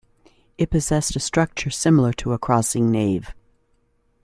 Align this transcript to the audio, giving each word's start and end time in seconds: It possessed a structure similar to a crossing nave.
It 0.57 0.71
possessed 0.71 1.15
a 1.15 1.19
structure 1.19 1.69
similar 1.69 2.11
to 2.13 2.33
a 2.33 2.39
crossing 2.39 2.89
nave. 2.89 3.35